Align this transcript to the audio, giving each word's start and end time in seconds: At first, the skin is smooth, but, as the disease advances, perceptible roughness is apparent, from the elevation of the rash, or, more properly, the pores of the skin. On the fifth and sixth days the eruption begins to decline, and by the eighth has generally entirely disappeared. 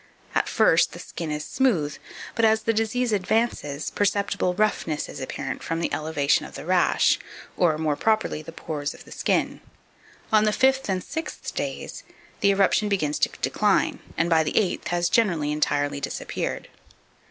At 0.33 0.49
first, 0.49 0.93
the 0.93 0.97
skin 0.99 1.29
is 1.29 1.45
smooth, 1.45 1.95
but, 2.33 2.43
as 2.43 2.63
the 2.63 2.73
disease 2.73 3.11
advances, 3.13 3.91
perceptible 3.91 4.55
roughness 4.55 5.07
is 5.07 5.19
apparent, 5.21 5.61
from 5.61 5.79
the 5.79 5.93
elevation 5.93 6.43
of 6.43 6.55
the 6.55 6.65
rash, 6.65 7.19
or, 7.55 7.77
more 7.77 7.95
properly, 7.95 8.41
the 8.41 8.51
pores 8.51 8.95
of 8.95 9.05
the 9.05 9.11
skin. 9.11 9.61
On 10.33 10.43
the 10.45 10.51
fifth 10.53 10.89
and 10.89 11.03
sixth 11.03 11.53
days 11.53 12.01
the 12.39 12.49
eruption 12.49 12.89
begins 12.89 13.19
to 13.19 13.29
decline, 13.43 13.99
and 14.17 14.27
by 14.27 14.41
the 14.43 14.57
eighth 14.57 14.87
has 14.87 15.07
generally 15.07 15.51
entirely 15.51 15.99
disappeared. 16.01 16.67